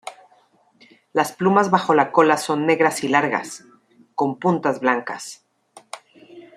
Las 1.13 1.31
plumas 1.31 1.69
bajo 1.69 1.93
la 1.93 2.11
cola 2.11 2.35
son 2.37 2.65
negras 2.65 3.03
y 3.03 3.07
largas, 3.07 3.65
con 4.15 4.39
puntas 4.39 4.79
blancas. 4.79 5.45